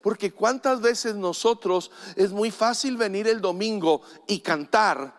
[0.00, 5.14] Porque cuántas veces nosotros es muy fácil venir el domingo y cantar,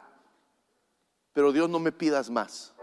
[1.34, 2.74] pero Dios no me pidas más.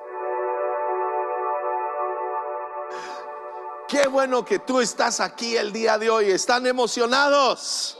[3.88, 6.30] Qué bueno que tú estás aquí el día de hoy.
[6.30, 7.96] ¿Están emocionados?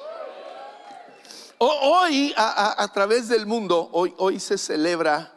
[1.58, 5.32] Hoy, a, través del mundo, hoy, se celebra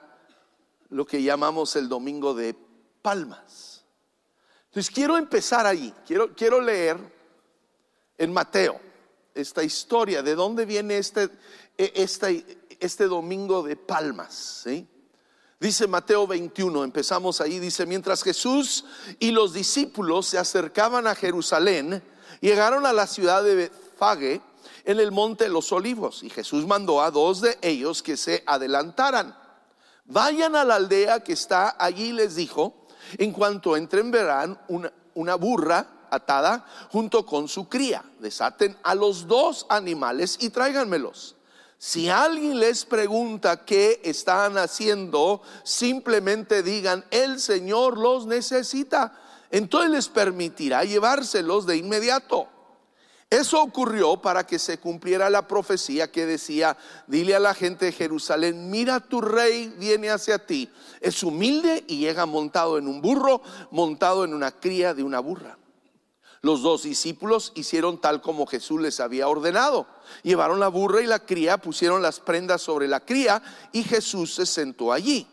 [0.89, 2.57] lo que llamamos el Domingo de
[3.01, 3.85] Palmas.
[4.65, 5.73] Entonces quiero empezar.
[6.05, 7.18] Quiero, quiero leer
[8.19, 8.79] en Mateo
[9.33, 11.29] esta historia, de dónde viene este,
[11.77, 14.61] este, este Domingo de Palmas.
[14.63, 14.87] ¿sí?
[15.59, 18.85] Dice Mateo 21, empezamos ahí, dice, mientras Jesús
[19.17, 22.03] y los discípulos se acercaban a Jerusalén,
[22.41, 24.41] llegaron a la ciudad de Bethfage
[24.83, 28.43] en el monte de los olivos, y Jesús mandó a dos de ellos que se
[28.45, 29.37] adelantaran.
[30.05, 35.35] Vayan a la aldea que está allí, les dijo, en cuanto entren verán una, una
[35.35, 38.03] burra atada junto con su cría.
[38.19, 41.35] Desaten a los dos animales y tráiganmelos.
[41.77, 49.17] Si alguien les pregunta qué están haciendo, simplemente digan, el Señor los necesita.
[49.49, 52.49] Entonces les permitirá llevárselos de inmediato.
[53.29, 57.91] Eso ocurrió para que se cumpliera la profecía que decía, dile a la gente de
[57.91, 60.67] Jerusalén, mira tu rey viene hacia ti.
[60.99, 65.58] Es humilde y llega montado en un burro, montado en una cría de una burra.
[66.41, 69.87] Los dos discípulos hicieron tal como Jesús les había ordenado.
[70.23, 73.41] Llevaron la burra y la cría, pusieron las prendas sobre la cría
[73.73, 75.27] y Jesús se sentó allí.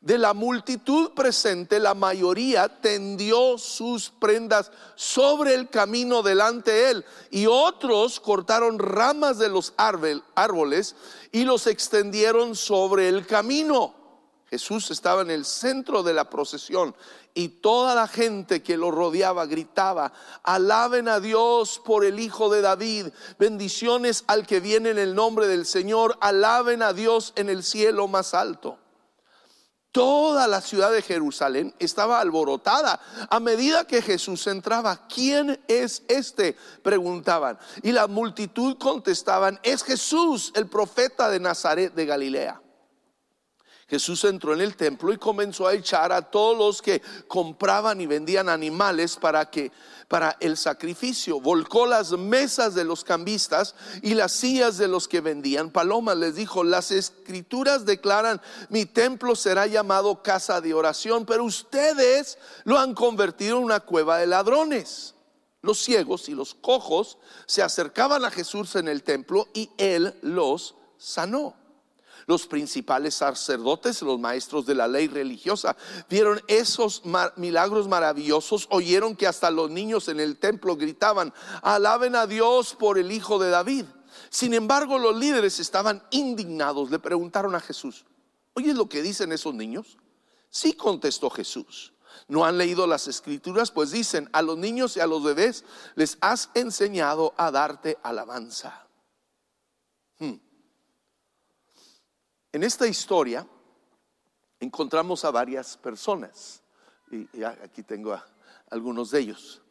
[0.00, 7.04] De la multitud presente, la mayoría tendió sus prendas sobre el camino delante de él
[7.30, 10.96] y otros cortaron ramas de los árboles
[11.30, 13.94] y los extendieron sobre el camino.
[14.50, 16.96] Jesús estaba en el centro de la procesión
[17.34, 22.60] y toda la gente que lo rodeaba gritaba, alaben a Dios por el Hijo de
[22.60, 23.08] David,
[23.38, 28.08] bendiciones al que viene en el nombre del Señor, alaben a Dios en el cielo
[28.08, 28.78] más alto.
[29.92, 32.98] Toda la ciudad de Jerusalén estaba alborotada
[33.28, 35.06] a medida que Jesús entraba.
[35.06, 36.56] ¿Quién es este?
[36.82, 37.58] Preguntaban.
[37.82, 42.62] Y la multitud contestaban, es Jesús, el profeta de Nazaret de Galilea.
[43.88, 48.06] Jesús entró en el templo y comenzó a echar a todos los que compraban y
[48.06, 49.70] vendían animales para que
[50.08, 51.40] para el sacrificio.
[51.40, 56.18] Volcó las mesas de los cambistas y las sillas de los que vendían palomas.
[56.18, 62.78] Les dijo, las escrituras declaran, mi templo será llamado casa de oración, pero ustedes lo
[62.78, 65.14] han convertido en una cueva de ladrones.
[65.62, 67.16] Los ciegos y los cojos
[67.46, 71.61] se acercaban a Jesús en el templo y él los sanó.
[72.26, 75.76] Los principales sacerdotes, los maestros de la ley religiosa,
[76.08, 77.02] vieron esos
[77.36, 81.32] milagros maravillosos, oyeron que hasta los niños en el templo gritaban,
[81.62, 83.84] alaben a Dios por el Hijo de David.
[84.30, 88.04] Sin embargo, los líderes estaban indignados, le preguntaron a Jesús,
[88.54, 89.98] ¿oyes lo que dicen esos niños?
[90.50, 91.92] Sí contestó Jesús.
[92.28, 96.18] No han leído las escrituras, pues dicen, a los niños y a los bebés les
[96.20, 98.86] has enseñado a darte alabanza.
[102.52, 103.46] En esta historia
[104.60, 106.62] encontramos a varias personas,
[107.10, 108.26] y aquí tengo a
[108.70, 109.62] algunos de ellos.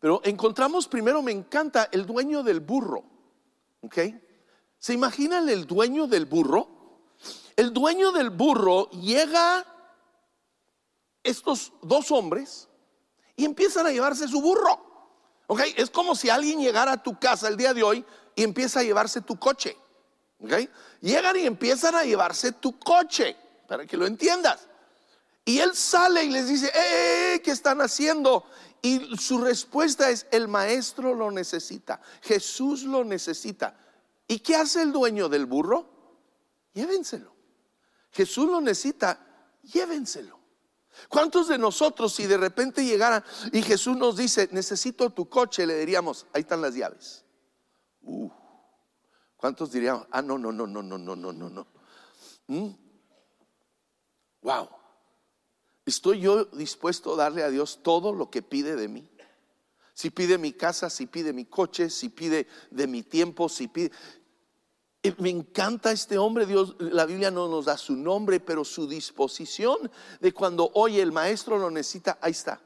[0.00, 3.04] Pero encontramos primero, me encanta, el dueño del burro.
[3.82, 3.98] ¿Ok?
[4.78, 6.68] ¿Se imaginan el dueño del burro?
[7.54, 9.64] El dueño del burro llega
[11.22, 12.68] estos dos hombres
[13.36, 14.80] y empiezan a llevarse su burro.
[15.46, 15.60] ¿Ok?
[15.76, 18.04] Es como si alguien llegara a tu casa el día de hoy
[18.34, 19.76] y empieza a llevarse tu coche.
[21.00, 23.36] Llegan y empiezan a llevarse tu coche,
[23.68, 24.68] para que lo entiendas.
[25.44, 27.42] Y él sale y les dice, ¡Eh, eh, eh!
[27.42, 28.44] ¿qué están haciendo?
[28.82, 33.76] Y su respuesta es, el maestro lo necesita, Jesús lo necesita.
[34.26, 35.88] ¿Y qué hace el dueño del burro?
[36.72, 37.34] Llévenselo.
[38.12, 39.18] Jesús lo necesita,
[39.62, 40.38] llévenselo.
[41.08, 45.78] ¿Cuántos de nosotros si de repente llegara y Jesús nos dice, necesito tu coche, le
[45.78, 47.24] diríamos, ahí están las llaves?
[48.02, 48.39] Uh.
[49.40, 51.66] ¿Cuántos dirían, ah, no, no, no, no, no, no, no, no, no?
[54.42, 54.64] Wow.
[54.64, 54.68] ¿Mm?
[55.86, 59.08] ¿Estoy yo dispuesto a darle a Dios todo lo que pide de mí?
[59.94, 63.90] Si pide mi casa, si pide mi coche, si pide de mi tiempo, si pide...
[65.02, 68.86] Eh, me encanta este hombre, Dios, la Biblia no nos da su nombre, pero su
[68.86, 69.90] disposición
[70.20, 72.60] de cuando, oye, el maestro lo necesita, ahí está.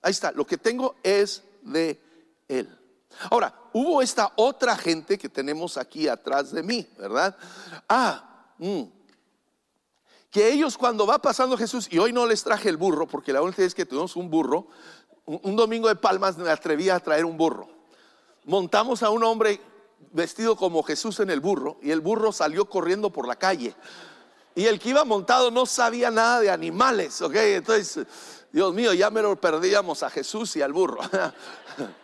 [0.00, 2.00] Ahí está, lo que tengo es de
[2.48, 2.79] él.
[3.30, 7.36] Ahora, hubo esta otra gente que tenemos aquí atrás de mí, ¿verdad?
[7.88, 8.82] Ah, mm,
[10.30, 13.42] que ellos cuando va pasando Jesús, y hoy no les traje el burro, porque la
[13.42, 14.68] única vez que tuvimos un burro,
[15.26, 17.68] un, domingo de palmas me atreví a traer un burro.
[18.44, 19.60] montamos a un hombre
[20.12, 23.74] vestido como Jesús en el burro y el burro salió corriendo por la calle.
[24.54, 27.34] Y el que iba montado no sabía nada de animales, ¿ok?
[27.34, 28.06] Entonces,
[28.52, 30.98] Dios mío, ya me lo perdíamos a Jesús y al burro.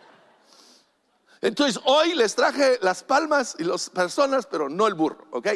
[1.41, 5.47] Entonces, hoy les traje las palmas y las personas, pero no el burro, ¿ok?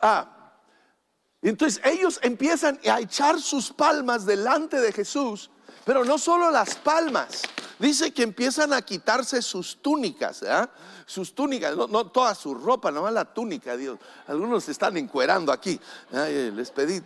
[0.00, 0.42] Ah,
[1.42, 5.50] entonces ellos empiezan a echar sus palmas delante de Jesús,
[5.84, 7.42] pero no solo las palmas,
[7.78, 10.66] dice que empiezan a quitarse sus túnicas, ¿eh?
[11.06, 13.98] sus túnicas, no, toda su ropa, nomás la túnica, Dios.
[14.28, 15.80] Algunos se están encuerando aquí,
[16.12, 17.02] les pedí.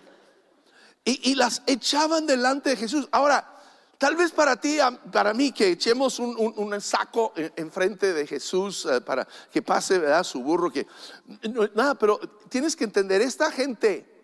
[1.05, 3.09] Y, y las echaban delante de Jesús.
[3.13, 3.56] Ahora,
[3.99, 4.79] Tal vez para ti,
[5.11, 10.23] para mí, que echemos un, saco enfrente de Jesús eh, para que pase ¿verdad?
[10.23, 10.87] su burro, que
[11.75, 12.21] nada, pero
[12.51, 14.17] tienes que entender, esta gente,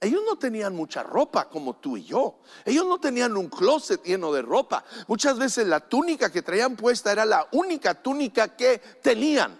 [0.00, 2.40] ellos no tenían mucha ropa como tú y yo.
[2.64, 4.84] Ellos no tenían un closet lleno de ropa.
[5.08, 9.58] Muchas veces la túnica que traían puesta era la única túnica que tenían.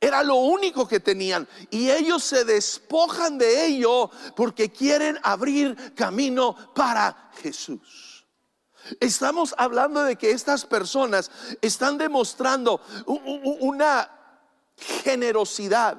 [0.00, 1.48] Era lo único que tenían.
[1.70, 8.11] Y ellos se despojan de ello porque quieren abrir camino para Jesús.
[9.00, 11.30] Estamos hablando de que estas personas
[11.60, 12.80] están demostrando
[13.60, 14.10] una
[15.04, 15.96] generosidad,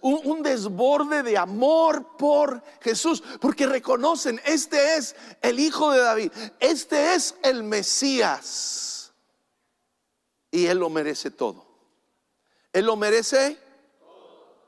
[0.00, 7.14] un, desborde de amor por Jesús, porque reconocen, este es el Hijo de David, este
[7.14, 9.12] es el Mesías,
[10.50, 11.66] y Él lo merece todo.
[12.72, 13.58] Él lo merece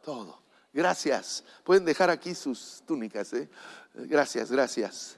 [0.02, 0.42] todo.
[0.72, 1.42] Gracias.
[1.64, 3.32] Pueden dejar aquí sus túnicas.
[3.32, 3.48] ¿eh?
[3.94, 5.16] Gracias, gracias.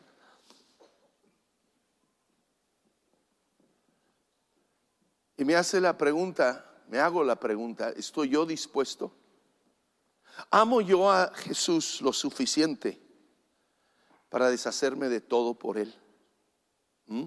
[5.38, 9.12] Y me hace la pregunta, me hago la pregunta, ¿estoy yo dispuesto?
[10.50, 13.00] ¿Amo yo a Jesús lo suficiente
[14.28, 15.94] para deshacerme de todo por Él?
[17.06, 17.26] ¿Mm?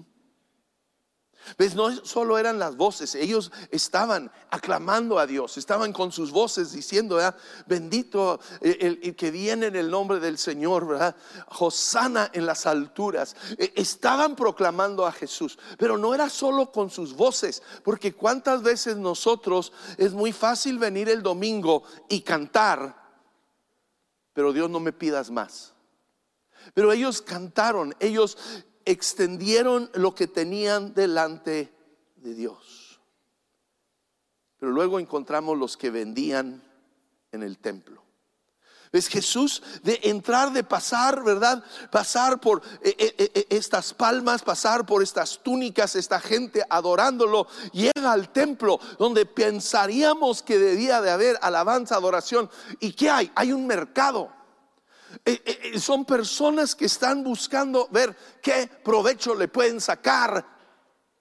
[1.58, 1.74] ¿Ves?
[1.74, 7.18] No solo eran las voces, ellos estaban aclamando a Dios, estaban con sus voces diciendo,
[7.66, 11.16] bendito el, que viene en el nombre del Señor, ¿verdad?
[12.32, 13.36] En las alturas.
[13.58, 18.96] E, estaban proclamando a Jesús, pero no era solo con sus voces, porque cuántas veces
[18.96, 22.94] nosotros es muy fácil venir el domingo y cantar,
[24.32, 25.72] pero Dios no me pidas más.
[26.74, 28.38] Pero ellos cantaron, ellos
[28.84, 31.72] extendieron lo que tenían delante
[32.16, 33.00] de Dios.
[34.58, 36.62] Pero luego encontramos los que vendían
[37.32, 38.02] en el templo.
[38.92, 41.64] Es Jesús de entrar, de pasar, ¿verdad?
[41.90, 48.12] Pasar por eh, eh, eh, estas palmas, pasar por estas túnicas, esta gente adorándolo, llega
[48.12, 52.50] al templo donde pensaríamos que debía de haber alabanza, adoración.
[52.80, 53.32] ¿Y qué hay?
[53.34, 54.41] Hay un mercado.
[55.24, 60.44] Eh, eh, eh, son personas que están buscando ver qué provecho le pueden sacar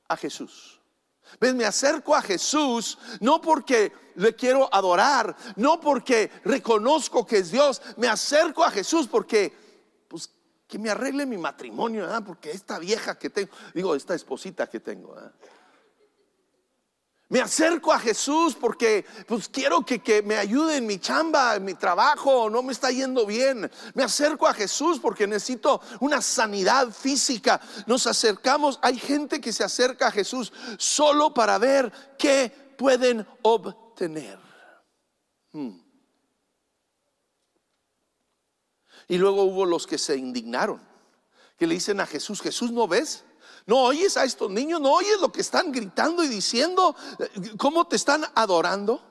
[0.07, 0.79] a Jesús.
[1.39, 1.53] ¿Ves?
[1.53, 7.81] Me acerco a Jesús no porque le quiero adorar, no porque reconozco que es Dios,
[7.97, 9.53] me acerco a Jesús porque,
[10.07, 10.29] pues,
[10.67, 15.15] que me arregle mi matrimonio, porque esta vieja que tengo, digo, esta esposita que tengo,
[17.31, 21.63] me acerco a Jesús porque pues quiero que, que, me ayude en mi chamba, en
[21.63, 23.71] mi trabajo, no me está yendo bien.
[23.93, 27.61] Me acerco a Jesús porque necesito una sanidad física.
[27.87, 34.37] Nos acercamos, hay gente que se acerca a Jesús solo para ver qué pueden obtener.
[35.53, 35.79] Hmm.
[39.07, 40.81] Y luego hubo los que se indignaron,
[41.57, 43.23] que le dicen a Jesús, Jesús, ¿no ves?
[43.65, 44.81] ¿No oyes a estos niños?
[44.81, 46.95] ¿No oyes lo que están gritando y diciendo?
[47.57, 49.01] ¿Cómo te están adorando?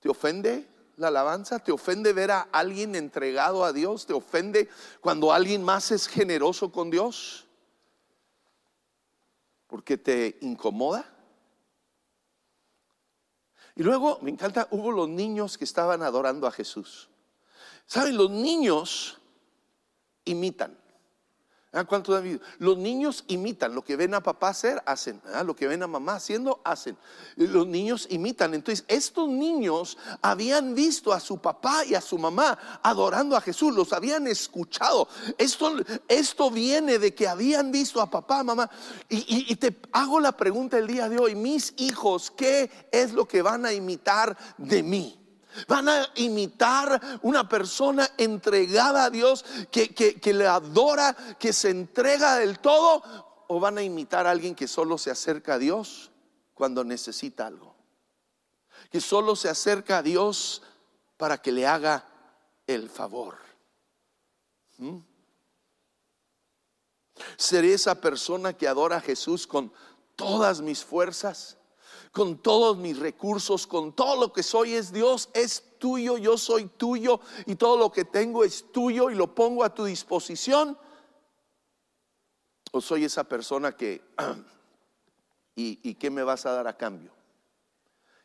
[0.00, 0.66] ¿Te ofende
[0.96, 1.58] la alabanza?
[1.58, 4.06] ¿Te ofende ver a alguien entregado a Dios?
[4.06, 4.68] ¿Te ofende
[5.00, 7.46] cuando alguien más es generoso con Dios?
[9.66, 11.04] ¿Porque te incomoda?
[13.76, 17.09] Y luego, me encanta, hubo los niños que estaban adorando a Jesús.
[17.90, 19.18] Saben, los niños
[20.24, 20.78] imitan.
[21.72, 22.22] ¿Ah, ¿Cuánto
[22.58, 25.20] Los niños imitan lo que ven a papá hacer, hacen.
[25.34, 25.42] ¿Ah?
[25.42, 26.96] Lo que ven a mamá haciendo, hacen.
[27.34, 28.54] Los niños imitan.
[28.54, 33.74] Entonces, estos niños habían visto a su papá y a su mamá adorando a Jesús,
[33.74, 35.08] los habían escuchado.
[35.36, 35.74] Esto,
[36.06, 38.70] esto viene de que habían visto a papá, mamá.
[39.08, 43.42] y te hago la pregunta el día de hoy, mis hijos, ¿qué es lo que
[43.42, 45.19] van a imitar de mí?
[45.68, 52.58] Van a imitar una persona entregada a Dios, que, le adora, que se entrega del
[52.58, 53.02] todo,
[53.48, 56.10] o van a imitar a alguien que solo se acerca a Dios
[56.54, 57.74] cuando necesita algo.
[58.90, 60.62] Que solo se acerca a Dios
[61.16, 62.04] para que le haga
[62.66, 63.36] el favor.
[64.78, 64.98] ¿Mm?
[67.36, 69.72] Seré esa persona que adora a Jesús con
[70.16, 71.56] todas mis fuerzas,
[72.12, 76.66] con todos mis recursos, con todo lo que soy es Dios, es tuyo, yo soy
[76.66, 80.76] tuyo y todo lo que tengo es tuyo y lo pongo a tu disposición.
[82.72, 84.02] ¿O soy esa persona que,
[85.56, 87.12] ¿y, y qué me vas a dar a cambio?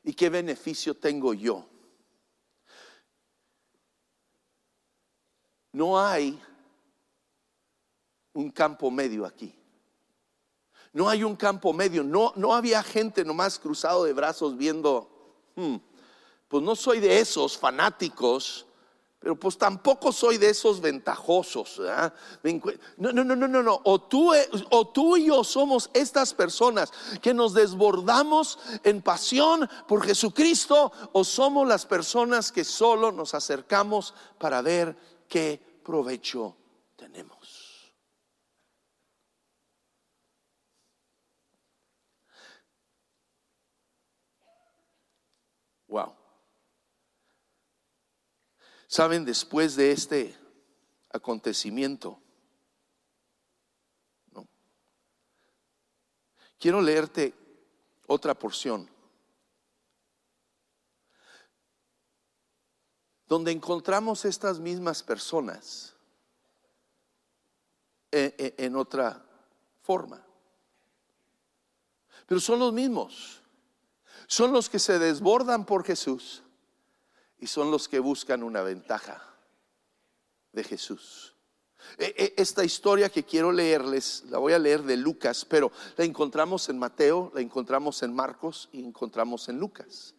[0.03, 1.67] ¿Y qué beneficio tengo yo?
[5.71, 6.41] No hay
[8.33, 9.53] un campo medio aquí.
[10.95, 12.05] No hay un campo medio.
[12.05, 15.09] No, no había gente nomás cruzado de brazos viendo,
[15.57, 15.75] hmm,
[16.47, 18.65] pues no soy de esos fanáticos,
[19.19, 21.81] pero pues tampoco soy de esos ventajosos.
[22.95, 23.81] No, no, no, no, no, no.
[23.83, 24.31] O tú,
[24.69, 31.25] o tú y yo somos estas personas que nos desbordamos en pasión por Jesucristo, o
[31.25, 34.95] somos las personas que solo nos acercamos para ver
[35.27, 36.55] qué provecho
[36.95, 37.35] tenemos.
[45.95, 46.13] Wow.
[48.85, 50.35] Saben, después de este
[51.09, 52.19] acontecimiento,
[54.33, 54.45] ¿no?
[56.59, 57.33] quiero leerte
[58.07, 58.89] otra porción
[63.25, 65.95] donde encontramos estas mismas personas
[68.11, 69.25] en, en, en otra
[69.81, 70.21] forma.
[72.27, 73.44] Pero son los mismos
[74.27, 76.43] son los que se desbordan por Jesús
[77.37, 79.21] y son los que buscan una ventaja
[80.51, 81.35] de Jesús.
[81.97, 86.05] E, e, esta historia que quiero leerles, la voy a leer de Lucas, pero la
[86.05, 90.15] encontramos en Mateo, la encontramos en Marcos y encontramos en Lucas.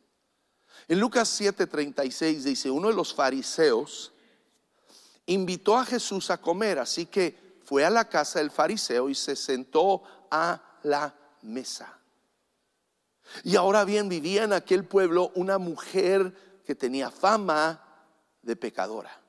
[0.88, 4.12] En Lucas 7:36 dice, uno de los fariseos
[5.26, 9.34] invitó a Jesús a comer, así que fue a la casa del fariseo y se
[9.34, 11.95] sentó a la mesa.
[13.44, 17.82] Y ahora bien, vivía en aquel pueblo una mujer que tenía fama
[18.42, 19.26] de pecadora.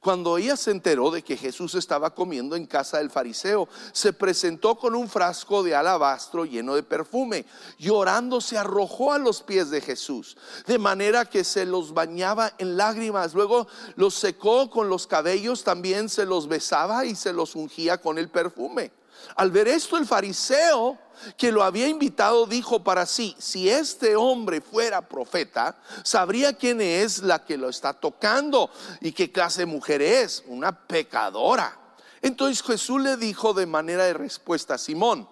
[0.00, 4.76] Cuando ella se enteró de que Jesús estaba comiendo en casa del fariseo, se presentó
[4.76, 7.44] con un frasco de alabastro lleno de perfume.
[7.78, 10.36] Llorando se arrojó a los pies de Jesús,
[10.66, 13.34] de manera que se los bañaba en lágrimas.
[13.34, 18.18] Luego los secó con los cabellos, también se los besaba y se los ungía con
[18.18, 18.92] el perfume.
[19.36, 20.98] Al ver esto, el fariseo
[21.36, 27.22] que lo había invitado dijo para sí, si este hombre fuera profeta, sabría quién es
[27.22, 31.78] la que lo está tocando y qué clase de mujer es, una pecadora.
[32.20, 35.28] Entonces Jesús le dijo de manera de respuesta, Simón,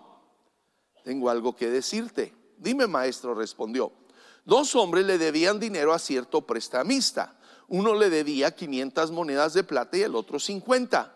[1.05, 2.35] tengo algo que decirte.
[2.59, 3.93] Dime, maestro, respondió.
[4.45, 7.37] Dos hombres le debían dinero a cierto prestamista.
[7.69, 11.15] Uno le debía 500 monedas de plata y el otro 50.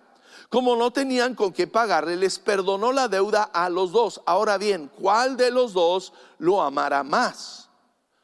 [0.55, 4.23] Como no tenían con qué pagarle, les perdonó la deuda a los dos.
[4.25, 7.69] Ahora bien, ¿cuál de los dos lo amará más?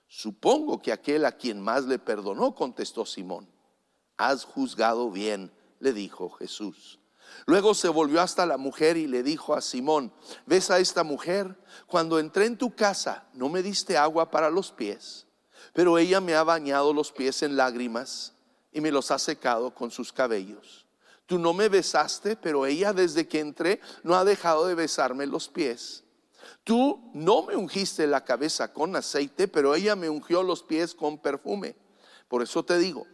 [0.06, 3.48] Supongo que aquel a quien más le perdonó, contestó Simón.
[4.16, 7.00] Has juzgado bien, le dijo Jesús.
[7.46, 10.12] Luego se volvió hasta la mujer y le dijo a Simón,
[10.46, 11.58] ¿ves a esta mujer?
[11.88, 15.26] Cuando entré en tu casa no me diste agua para los pies,
[15.72, 18.34] pero ella me ha bañado los pies en lágrimas
[18.70, 20.86] y me los ha secado con sus cabellos.
[21.30, 25.48] Tú no me besaste, pero ella desde que entré no ha dejado de besarme los
[25.48, 26.02] pies.
[26.64, 31.18] Tú no me ungiste la cabeza con aceite, pero ella me ungió los pies con
[31.18, 31.76] perfume.
[32.26, 33.06] Por eso te digo,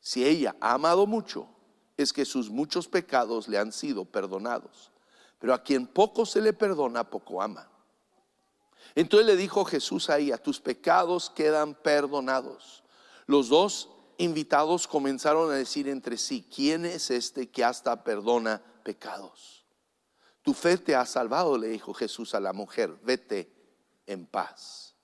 [0.00, 1.48] si ella ha amado mucho,
[1.96, 4.92] es que sus muchos pecados le han sido perdonados.
[5.38, 7.70] Pero a quien poco se le perdona, poco ama.
[8.94, 12.84] Entonces le dijo Jesús a ella, tus pecados quedan perdonados.
[13.24, 13.88] Los dos
[14.18, 19.64] invitados comenzaron a decir entre sí, ¿quién es este que hasta perdona pecados?
[20.42, 23.50] Tu fe te ha salvado, le dijo Jesús a la mujer, vete
[24.06, 24.94] en paz.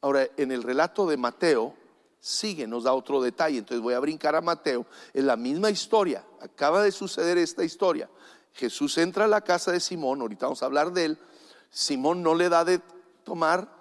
[0.00, 1.74] Ahora, en el relato de Mateo,
[2.20, 6.24] sigue, nos da otro detalle, entonces voy a brincar a Mateo, en la misma historia,
[6.40, 8.08] acaba de suceder esta historia.
[8.52, 11.18] Jesús entra a la casa de Simón, ahorita vamos a hablar de él,
[11.70, 12.80] Simón no le da de
[13.24, 13.77] tomar,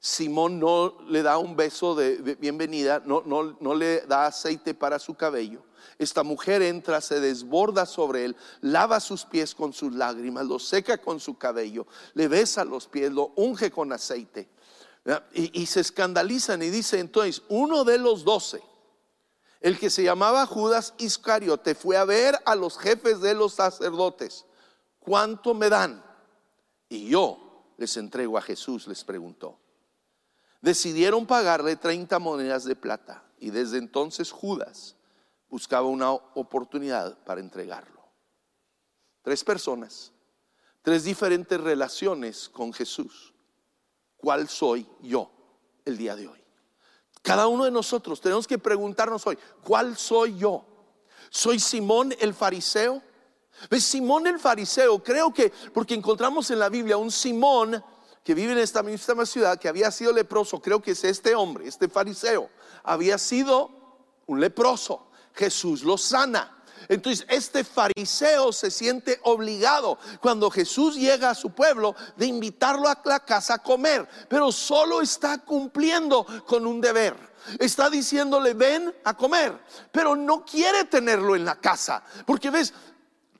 [0.00, 4.98] Simón no le da un beso de, bienvenida, no, no, no le da aceite para
[4.98, 5.64] su cabello.
[5.98, 10.98] Esta mujer entra, se desborda sobre él, lava sus pies con sus lágrimas, lo seca
[10.98, 14.48] con su cabello, le besa los pies, lo unge con aceite.
[15.32, 18.62] Y, y, se escandalizan y dice entonces, uno de los doce,
[19.60, 24.44] el que se llamaba Judas Iscariote, fue a ver a los jefes de los sacerdotes,
[25.00, 26.04] ¿cuánto me dan?
[26.88, 29.58] Y yo les entrego a Jesús, les preguntó
[30.60, 34.96] decidieron pagarle 30 monedas de plata y desde entonces Judas
[35.48, 38.02] buscaba una oportunidad para entregarlo.
[39.22, 40.12] Tres personas,
[40.82, 43.34] tres diferentes relaciones con Jesús.
[44.16, 45.30] ¿Cuál soy yo
[45.84, 46.44] el día de hoy?
[47.22, 50.64] Cada uno de nosotros tenemos que preguntarnos hoy, ¿cuál soy yo?
[51.30, 53.02] ¿Soy Simón el fariseo?
[53.78, 57.82] Simón el fariseo, creo que, porque encontramos en la Biblia un Simón
[58.28, 61.66] que vive en esta misma ciudad, que había sido leproso, creo que es este hombre,
[61.66, 62.50] este fariseo,
[62.84, 63.70] había sido
[64.26, 65.08] un leproso.
[65.32, 66.62] Jesús lo sana.
[66.90, 73.00] Entonces este fariseo se siente obligado cuando Jesús llega a su pueblo de invitarlo a
[73.02, 77.16] la casa a comer, pero solo está cumpliendo con un deber.
[77.58, 79.58] Está diciéndole, ven a comer,
[79.90, 82.74] pero no quiere tenerlo en la casa, porque ves,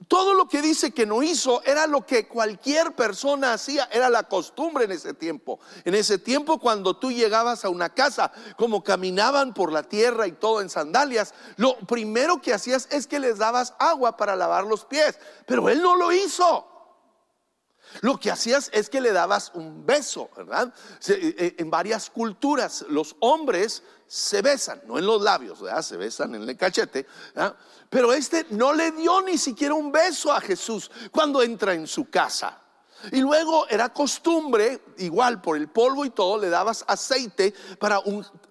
[0.07, 4.23] todo lo que dice que no hizo era lo que cualquier persona hacía, era la
[4.23, 5.59] costumbre en ese tiempo.
[5.85, 10.33] En ese tiempo cuando tú llegabas a una casa, como caminaban por la tierra y
[10.33, 14.85] todo en sandalias, lo primero que hacías es que les dabas agua para lavar los
[14.85, 16.67] pies, pero él no lo hizo.
[18.01, 20.73] Lo que hacías es que le dabas un beso, ¿verdad?
[21.09, 25.83] Eh, eh, en varias culturas los hombres se besan, no en los labios, ¿verdad?
[25.83, 27.07] Se besan en el cachete,
[27.91, 32.09] Pero este no le dio ni siquiera un beso a Jesús cuando entra en su
[32.09, 32.59] casa.
[33.13, 38.01] Y luego era costumbre, igual por el polvo y todo, le dabas aceite para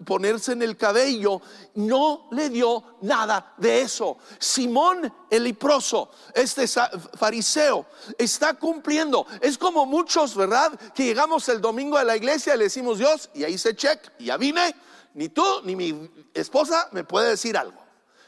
[0.05, 1.41] ponerse en el cabello.
[1.75, 4.17] No le dio nada de eso.
[4.39, 7.87] Simón el leproso, este fariseo,
[8.17, 9.27] está cumpliendo.
[9.41, 10.79] Es como muchos, ¿verdad?
[10.93, 14.13] Que llegamos el domingo a la iglesia y le decimos Dios, y ahí se check,
[14.19, 14.73] ya vine.
[15.17, 17.83] Ni tú ni mi esposa me puede decir algo.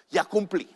[0.09, 0.67] Ya cumplí.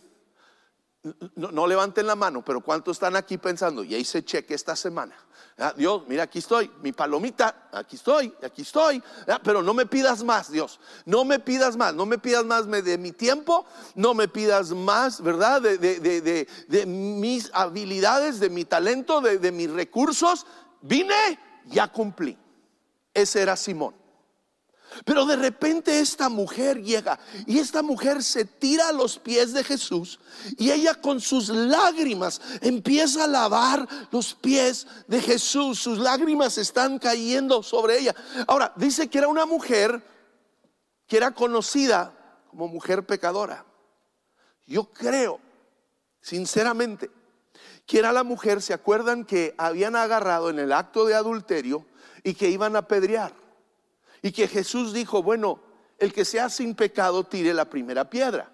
[1.36, 3.84] No, levanten la mano, pero ¿cuántos están aquí pensando?
[3.84, 5.16] Ya hice cheque esta semana.
[5.58, 9.02] Ah, Dios, mira, aquí estoy, mi palomita, aquí estoy, aquí estoy.
[9.28, 10.80] Ah, pero no me pidas más, Dios.
[11.06, 13.66] No me pidas más, no me pidas más de mi tiempo,
[13.96, 15.64] no me pidas más, ¿verdad?
[15.64, 20.46] De, de mis habilidades, de mi talento, de mis recursos.
[20.80, 22.38] Vine, ya cumplí.
[23.16, 24.03] Ese era Simón.
[25.06, 29.64] Pero de repente esta mujer llega y esta mujer se tira a los pies de
[29.64, 30.20] Jesús
[30.58, 35.80] y ella con sus lágrimas empieza a lavar los pies de Jesús.
[35.80, 38.16] Sus lágrimas están cayendo sobre ella.
[38.48, 40.04] Ahora, dice que era una mujer
[41.08, 42.14] que era conocida
[42.50, 43.66] como mujer pecadora.
[44.66, 45.40] Yo creo,
[46.22, 47.12] sinceramente,
[47.86, 51.86] que era la mujer, ¿se acuerdan que habían agarrado en el acto de adulterio
[52.24, 53.43] y que iban a apedrear?
[54.24, 55.60] Y que Jesús dijo, bueno,
[56.00, 58.52] el que sea sin pecado tire la primera piedra.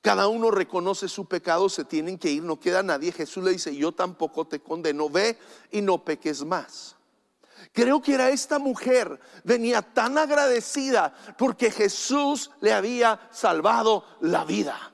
[0.00, 3.12] Cada uno reconoce su pecado, se tienen que ir, no queda nadie.
[3.12, 5.38] Jesús le dice, yo tampoco te condeno, ve
[5.70, 6.96] y no peques más.
[7.72, 14.91] Creo que era esta mujer, venía tan agradecida porque Jesús le había salvado la vida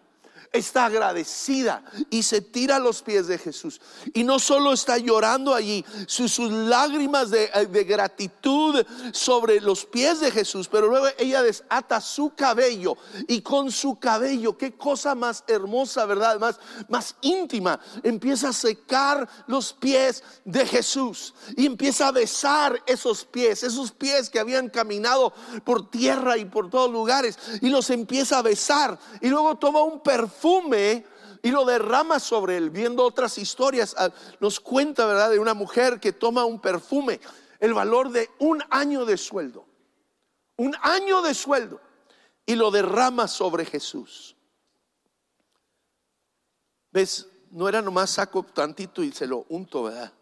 [0.52, 3.80] está agradecida y se tira a los pies de Jesús.
[4.14, 10.20] Y no solo está llorando allí, sus, lágrimas de, eh, de, gratitud sobre los pies
[10.20, 15.44] de Jesús, pero luego ella desata su cabello y con su cabello, qué cosa más
[15.46, 16.38] hermosa, ¿verdad?
[16.38, 16.58] Más,
[16.88, 23.62] más íntima, empieza a secar los pies de Jesús y empieza a besar esos pies,
[23.62, 25.32] esos pies que habían caminado
[25.64, 30.00] por tierra y por todos lugares y los empieza a besar y luego toma un
[30.00, 30.37] perfume
[31.42, 32.70] y lo derrama sobre él.
[32.70, 37.20] Viendo otras historias, ah, nos cuenta, ¿verdad?, de una mujer que toma un perfume,
[37.60, 39.66] el valor de un año de sueldo,
[40.56, 41.80] un año de sueldo,
[42.46, 44.36] y lo derrama sobre Jesús.
[46.90, 47.28] ¿Ves?
[47.50, 50.12] No era nomás saco tantito y se lo unto, ¿verdad?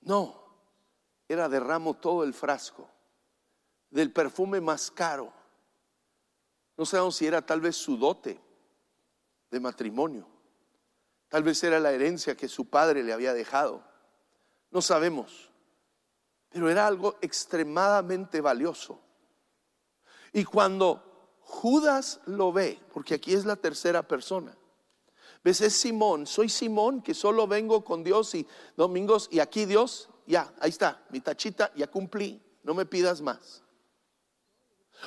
[0.00, 0.44] No,
[1.28, 2.88] era derramo todo el frasco
[3.90, 5.32] del perfume más caro.
[6.76, 8.45] No sabemos si era tal vez su dote
[9.50, 10.26] de matrimonio.
[11.28, 13.82] Tal vez era la herencia que su padre le había dejado.
[14.70, 15.50] No sabemos.
[16.50, 19.00] Pero era algo extremadamente valioso.
[20.32, 24.56] Y cuando Judas lo ve, porque aquí es la tercera persona,
[25.42, 30.10] ves, es Simón, soy Simón que solo vengo con Dios y domingos y aquí Dios,
[30.26, 33.62] ya, ahí está, mi tachita, ya cumplí, no me pidas más.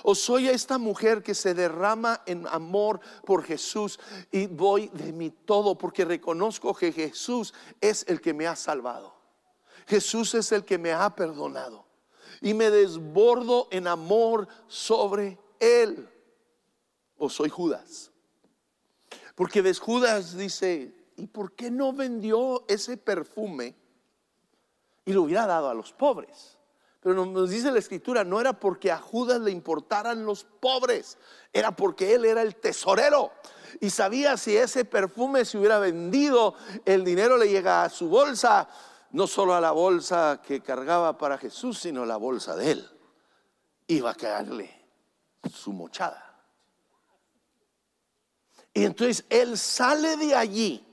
[0.04, 4.00] O soy esta mujer que se derrama en amor por Jesús
[4.32, 9.14] y voy de mi todo porque reconozco que Jesús es el que me ha salvado.
[9.88, 11.86] Jesús es el que me ha perdonado.
[12.42, 16.08] Y me desbordo en amor sobre Él.
[17.18, 18.12] O soy Judas.
[19.36, 23.76] Porque ves, Judas dice, ¿y por qué no vendió ese perfume
[25.06, 26.59] y lo hubiera dado a los pobres?
[27.02, 31.18] Pero nos dice la escritura, no era porque a Judas le importaran los pobres,
[31.54, 33.32] era porque él era el tesorero.
[33.80, 38.68] Y sabía si ese perfume se hubiera vendido, el dinero le llega a su bolsa,
[39.12, 42.90] no solo a la bolsa que cargaba para Jesús, sino a la bolsa de él.
[43.88, 44.70] Iba a caerle
[45.54, 46.26] su mochada.
[48.74, 50.86] Y entonces él sale de allí,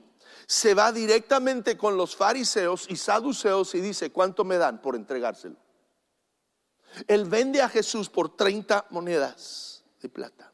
[0.47, 5.66] se va directamente con los fariseos y saduceos y dice, ¿cuánto me dan por entregárselo?
[7.07, 10.53] Él vende a Jesús por 30 monedas de plata.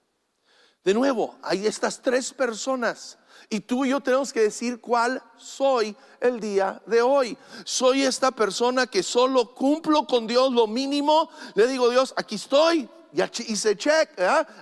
[0.84, 3.18] De nuevo, hay estas tres personas
[3.50, 7.38] y tú y yo tenemos que decir cuál soy el día de hoy.
[7.64, 11.30] Soy esta persona que solo cumplo con Dios lo mínimo.
[11.56, 14.10] Le digo, Dios, aquí estoy, ya hice check,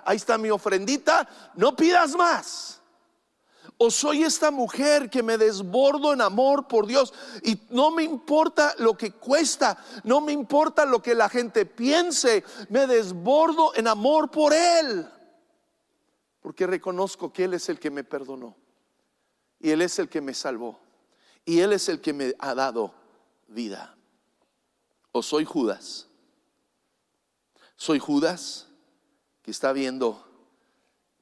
[0.03, 2.80] ahí está mi ofrendita, no pidas más.
[3.83, 8.75] O soy esta mujer que me desbordo en amor por Dios y no me importa
[8.77, 14.29] lo que cuesta, no me importa lo que la gente piense, me desbordo en amor
[14.29, 15.09] por Él.
[16.41, 18.55] Porque reconozco que Él es el que me perdonó
[19.59, 20.79] y Él es el que me salvó
[21.43, 22.93] y Él es el que me ha dado
[23.47, 23.97] vida.
[25.11, 26.07] O soy Judas.
[27.77, 28.67] Soy Judas
[29.41, 30.23] que está viendo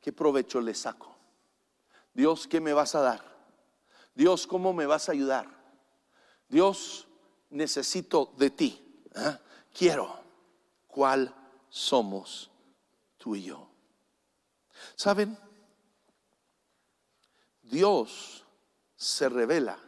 [0.01, 1.18] qué provecho le saco.
[2.19, 3.23] Dios, ¿qué me vas a dar?
[4.13, 5.47] Dios, ¿cómo me vas a ayudar?
[6.49, 7.07] Dios,
[7.49, 9.05] necesito de ti.
[9.15, 9.39] ¿ah?
[9.73, 10.19] Quiero.
[10.85, 11.33] ¿Cuál
[11.69, 12.51] somos
[13.17, 13.69] tú y yo?
[14.97, 15.37] ¿Saben?
[17.61, 18.43] Dios
[18.97, 19.79] se revela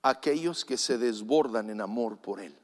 [0.00, 2.58] a aquellos que se desbordan en amor por Él.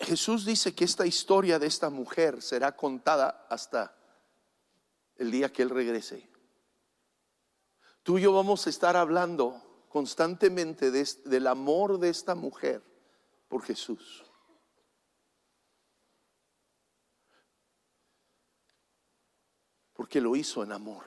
[0.00, 3.96] Jesús dice que esta historia de esta mujer será contada hasta
[5.16, 6.28] el día que Él regrese.
[8.02, 12.82] Tú y yo vamos a estar hablando constantemente del amor de esta mujer
[13.48, 14.24] por Jesús.
[19.94, 21.04] Porque lo hizo en amor.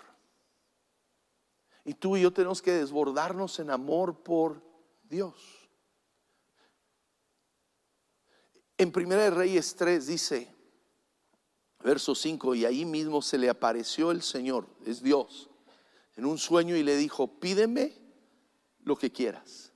[1.84, 4.62] Y tú y yo tenemos que desbordarnos en amor por
[5.04, 5.70] Dios.
[8.78, 10.57] En Primera de Reyes 3 dice,
[11.84, 15.50] Verso 5, y ahí mismo se le apareció el Señor, es Dios,
[16.16, 17.94] en un sueño y le dijo, pídeme
[18.84, 19.72] lo que quieras.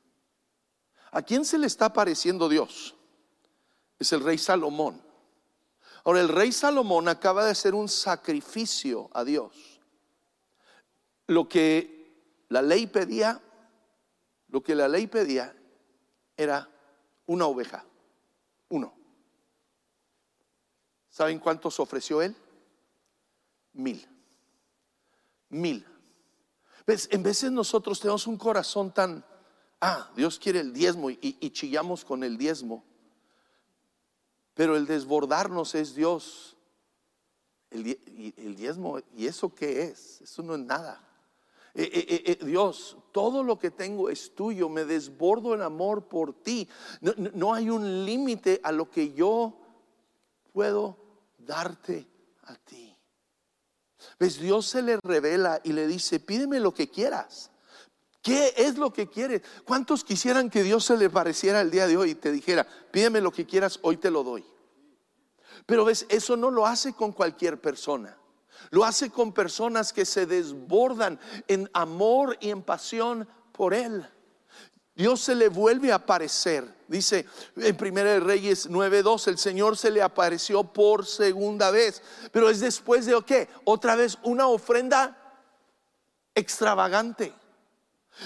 [1.12, 2.96] ¿A quién se le está apareciendo Dios?
[4.00, 5.02] Es el rey Salomón.
[6.04, 9.82] Ahora, el rey Salomón acaba de hacer un sacrificio a Dios.
[11.28, 13.40] Lo que la ley pedía,
[14.48, 15.56] lo que la ley pedía
[16.36, 16.68] era
[17.28, 17.86] una oveja,
[18.70, 19.01] uno.
[21.12, 22.34] ¿Saben cuántos ofreció él?
[23.74, 24.08] Mil.
[25.50, 25.86] Mil.
[26.88, 27.10] ¿Ves?
[27.12, 29.24] En veces nosotros tenemos un corazón tan,
[29.82, 32.86] ah, Dios quiere el diezmo y, chillamos con el diezmo.
[34.54, 36.56] Pero el desbordarnos es Dios.
[37.70, 37.88] El,
[38.38, 40.22] el, diezmo, ¿y eso qué es?
[40.22, 41.06] Eso no es nada.
[41.74, 46.34] Eh, eh, eh, Dios, todo lo que tengo es tuyo, me desbordo en amor por
[46.42, 46.70] ti.
[47.02, 49.61] no hay un límite a lo que yo
[50.52, 50.98] puedo
[51.38, 52.08] darte
[52.44, 52.96] a ti.
[54.20, 54.40] ¿Ves?
[54.40, 57.52] Dios se le revela y le dice, pídeme lo que quieras.
[58.22, 59.42] ¿Qué es lo que quieres?
[59.66, 63.20] ¿Cuántos quisieran que Dios se le pareciera el día de hoy y te dijera, pídeme
[63.20, 64.46] lo que quieras, hoy te lo doy?
[65.66, 68.18] Pero ves, eso no lo hace con cualquier persona.
[68.70, 74.08] Lo hace con personas que se desbordan en amor y en pasión por Él.
[74.96, 76.81] Dios se le vuelve a aparecer.
[76.92, 77.26] Dice
[77.56, 82.04] en 1 Reyes 9:2, el Señor se le apareció por segunda vez.
[82.34, 83.48] Pero es después de qué?
[83.64, 85.18] Otra vez una ofrenda
[86.36, 87.34] extravagante.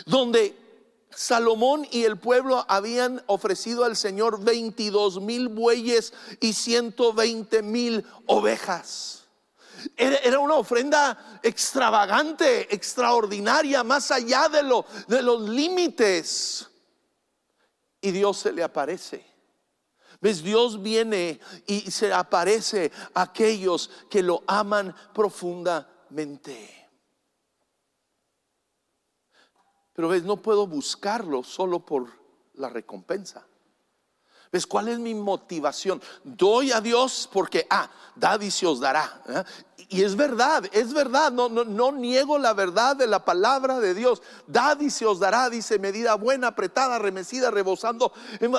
[0.08, 0.58] Donde
[1.12, 9.26] Salomón y el pueblo habían ofrecido al Señor 22 mil bueyes y 120 mil ovejas.
[9.96, 16.68] Era una ofrenda extravagante, extraordinaria, más allá de, lo, de los límites.
[18.06, 19.26] Y Dios se le aparece.
[20.22, 20.44] ¿Ves?
[20.44, 26.88] Dios viene y se aparece a aquellos que lo aman profundamente.
[29.92, 32.08] Pero ves, no puedo buscarlo solo por
[32.54, 33.48] la recompensa.
[34.56, 36.02] ¿Ves cuál es mi motivación?
[36.24, 39.22] Doy a Dios porque, ah, da y se os dará.
[39.28, 39.44] ¿eh?
[39.90, 43.94] Y es verdad, es verdad, no, no, no, niego la verdad de la palabra de
[43.94, 44.22] Dios.
[44.48, 48.14] Dad y se os dará, dice, medida buena, apretada, remecida, rebosando,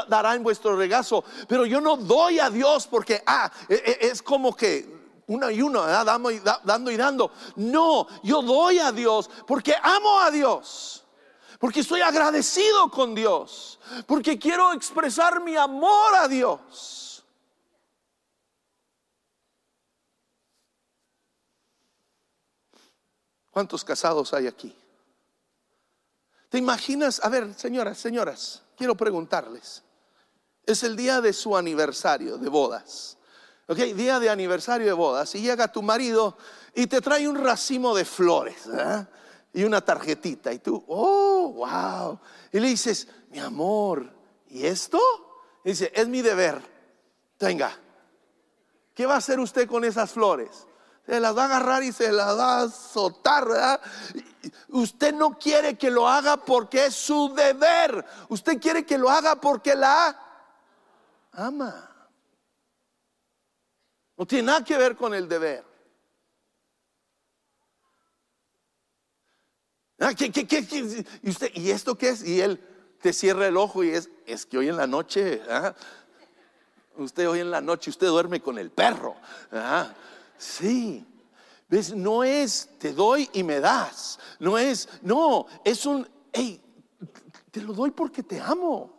[0.07, 1.25] dará en vuestro regazo.
[1.49, 5.63] Pero yo no doy a Dios porque, ah, e, e, es como que uno y
[5.63, 6.31] uno, dando
[6.91, 7.31] y dando.
[7.55, 11.06] No, yo doy a Dios porque amo a Dios.
[11.59, 17.25] Porque estoy agradecido con Dios, porque quiero expresar mi amor a Dios.
[23.51, 24.77] ¿Cuántos casados hay aquí?
[26.51, 27.21] ¿Te imaginas?
[27.25, 29.83] A ver, señoras, señoras, quiero preguntarles.
[30.65, 33.17] Es el día de su aniversario de bodas.
[33.67, 35.35] Ok, día de aniversario de bodas.
[35.35, 36.37] Y llega tu marido
[36.75, 39.07] y te trae un racimo de flores ¿eh?
[39.57, 40.53] Y una tarjetita.
[40.53, 42.21] Y tú, oh, wow.
[42.53, 44.13] Y le dices, mi amor,
[44.49, 45.01] ¿y esto?
[45.65, 46.61] Dice, es mi deber.
[47.39, 47.75] Tenga.
[48.95, 50.67] ¿Qué va a hacer usted con esas flores?
[51.07, 53.81] Se las va a agarrar y se las va a azotar.
[54.69, 58.05] Usted no quiere que lo haga porque es su deber.
[58.29, 60.21] Usted quiere que lo haga porque la
[61.33, 61.91] ama.
[64.19, 65.76] No tiene nada que ver con el deber.
[69.99, 72.27] Ah, ¿Y, usted, ¿Y esto qué es?
[72.27, 72.61] Y él
[73.01, 75.75] te cierra el ojo y es, es que hoy en la noche, ¿ah?
[76.97, 79.17] usted hoy en la noche, usted duerme con el perro.
[79.53, 79.95] ¿ah?
[80.39, 81.05] Sí.
[81.69, 81.95] ¿Ves?
[81.95, 84.19] No es te doy y me das.
[84.39, 86.61] No es, no, es un, hey,
[87.51, 88.96] te lo doy porque te amo.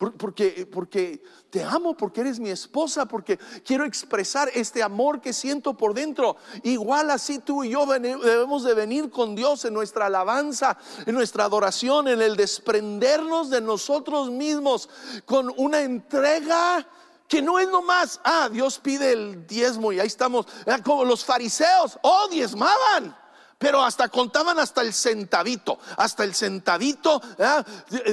[0.00, 5.74] Porque, porque te amo, porque eres mi esposa, porque quiero expresar este amor que siento
[5.74, 6.38] por dentro.
[6.62, 11.44] Igual así tú y yo debemos de venir con Dios en nuestra alabanza, en nuestra
[11.44, 14.88] adoración, en el desprendernos de nosotros mismos
[15.26, 16.88] con una entrega
[17.28, 20.46] que no es nomás, ah, Dios pide el diezmo y ahí estamos,
[20.82, 23.14] como los fariseos, oh, diezmaban.
[23.58, 27.20] Pero hasta contaban hasta el centavito, hasta el centavito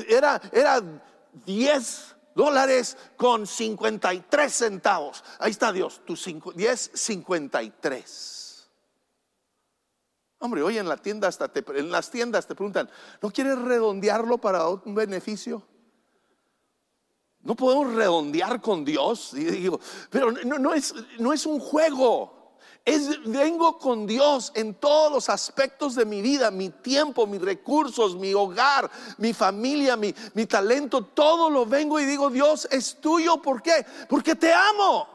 [0.10, 0.84] era, era
[1.46, 5.24] 10 dólares con 53 centavos.
[5.40, 8.70] Ahí está Dios, tu 10, 53.
[10.40, 12.90] Hombre, hoy en la tienda hasta en las tiendas te preguntan,
[13.22, 15.64] ¿no quieres redondearlo para un beneficio?
[17.40, 19.34] No podemos redondear con Dios.
[20.12, 22.37] pero no, es, no es un juego.
[22.88, 28.16] Es, vengo con Dios en todos los aspectos de mi vida, mi tiempo, mis recursos,
[28.16, 33.42] mi hogar, mi familia, mi, mi talento, todo lo vengo y digo, Dios es tuyo.
[33.42, 33.86] ¿Por qué?
[34.08, 35.06] Porque te amo.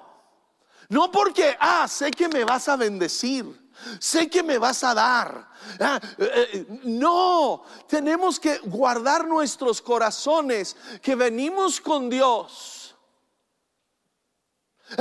[0.91, 3.63] No porque, ah, sé que me vas a bendecir
[3.99, 5.49] sé que me vas a dar.
[5.81, 12.82] Ah, eh, eh, no, tenemos que guardar nuestros corazones, que venimos con Dios.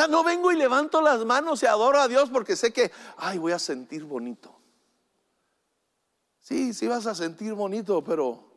[0.10, 3.51] No vengo y levanto las manos y adoro a Dios porque sé que, ay, voy
[3.51, 4.56] a sentir bonito.
[6.39, 8.51] Sí, sí vas a sentir bonito, pero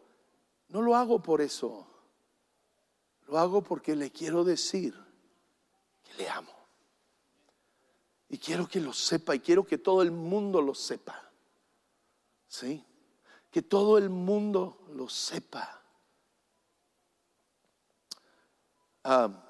[0.68, 1.86] no lo hago por eso.
[3.26, 4.94] Lo hago porque le quiero decir
[6.02, 6.52] que le amo.
[8.28, 11.30] Y quiero que lo sepa y quiero que todo el mundo lo sepa.
[12.48, 12.84] ¿Sí?
[13.50, 15.82] Que todo el mundo lo sepa.
[19.04, 19.43] Ah,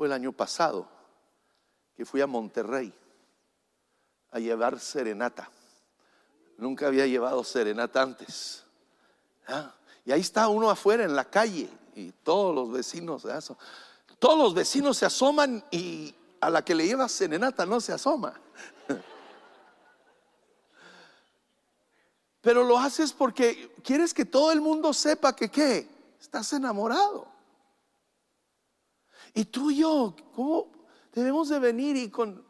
[0.00, 0.88] fue el año pasado
[1.94, 2.90] que fui a Monterrey
[4.30, 5.50] a llevar serenata.
[6.56, 8.64] Nunca había llevado serenata antes.
[9.46, 9.74] ¿Ah?
[10.06, 13.26] Y ahí está uno afuera en la calle y todos los vecinos,
[14.18, 18.32] todos los vecinos se asoman y, a la que le llevas serenata no se asoma.
[22.40, 25.86] Pero lo haces porque quieres que todo el mundo sepa que qué,
[26.18, 27.29] estás enamorado.
[29.34, 30.68] Y tú y yo, ¿cómo
[31.12, 32.44] debemos de venir y con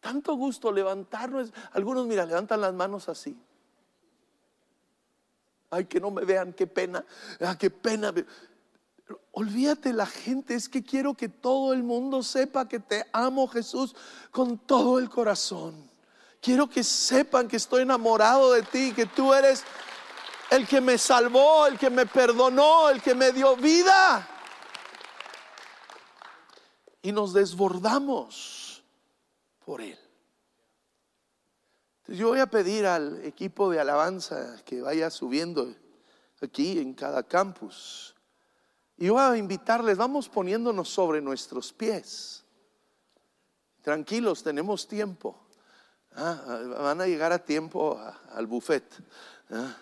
[0.00, 1.52] tanto gusto levantarnos?
[1.72, 3.36] Algunos, mira, levantan las manos así.
[5.70, 7.04] Ay, que no me vean, qué pena,
[7.40, 8.12] ah, qué pena.
[9.32, 13.94] Olvídate la gente, es que quiero que todo el mundo sepa que te amo Jesús
[14.30, 15.88] con todo el corazón.
[16.40, 19.64] Quiero que sepan que estoy enamorado de ti, que tú eres
[20.50, 24.26] el que me salvó, el que me perdonó, el que me dio vida.
[27.02, 28.82] Y nos desbordamos
[29.64, 29.98] por Él.
[32.06, 35.74] yo voy a pedir al equipo de alabanza que vaya subiendo
[36.40, 38.14] aquí en cada campus
[39.00, 42.44] y voy a invitarles, vamos poniéndonos sobre nuestros pies.
[43.80, 45.38] Tranquilos, tenemos tiempo.
[46.16, 47.96] Ah, van a llegar a tiempo
[48.32, 48.82] al buffet.
[49.50, 49.76] Ah.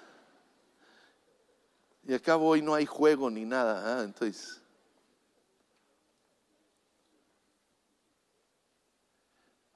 [2.07, 4.01] Y acá hoy no hay juego ni nada.
[4.01, 4.61] Ah, entonces,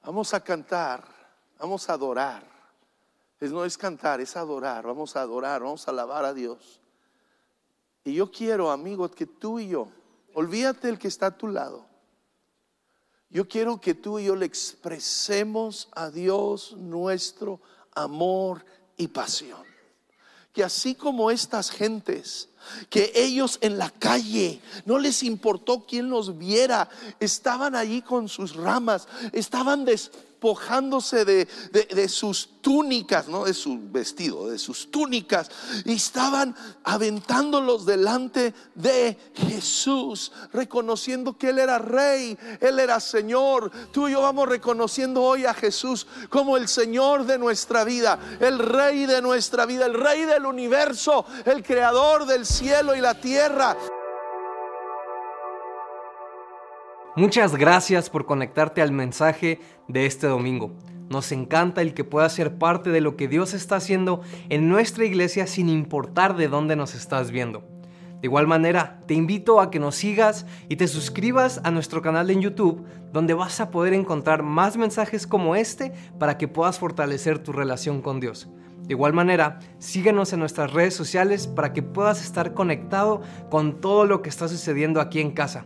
[0.03, 1.03] vamos a cantar,
[1.59, 2.43] vamos a adorar.
[3.39, 4.85] Es, no es cantar, es adorar.
[4.85, 6.79] Vamos a adorar, vamos a alabar a Dios.
[8.03, 9.87] Y yo quiero, amigos, que tú y yo,
[10.33, 11.85] olvídate el que está a tu lado.
[13.29, 17.61] Yo quiero que tú y yo le expresemos a Dios nuestro
[17.93, 18.65] amor
[18.97, 19.70] y pasión.
[20.53, 22.49] Que así como estas gentes,
[22.89, 28.55] que ellos en la calle no les importó quién los viera, estaban allí con sus
[28.55, 29.85] ramas, estaban
[30.41, 35.51] despojándose de, de, sus túnicas, no de su vestido, de sus túnicas,
[35.85, 43.71] y estaban aventándolos delante de Jesús, reconociendo que Él era rey, Él era Señor.
[43.91, 48.57] Tú y yo vamos reconociendo hoy a Jesús como el Señor de nuestra vida, el
[48.57, 53.77] rey de nuestra vida, el rey del universo, el creador del cielo y la tierra.
[57.17, 60.71] Muchas gracias por conectarte al mensaje de este domingo.
[61.09, 65.03] Nos encanta el que puedas ser parte de lo que Dios está haciendo en nuestra
[65.03, 67.67] iglesia sin importar de dónde nos estás viendo.
[68.21, 72.29] De igual manera, te invito a que nos sigas y te suscribas a nuestro canal
[72.29, 77.39] en YouTube, donde vas a poder encontrar más mensajes como este para que puedas fortalecer
[77.39, 78.47] tu relación con Dios.
[78.83, 84.05] De igual manera, síguenos en nuestras redes sociales para que puedas estar conectado con todo
[84.05, 85.65] lo que está sucediendo aquí en casa.